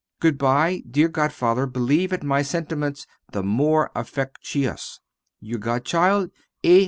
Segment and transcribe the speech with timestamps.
[0.19, 4.99] Goodbye dear godfather; believe at my sentiments the more affectuous,
[5.39, 6.31] Your godchild,
[6.63, 6.79] A.